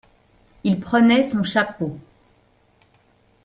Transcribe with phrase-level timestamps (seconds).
[0.63, 1.99] Il prenait son chapeau.